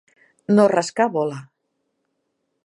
[0.55, 1.39] No rascar bola.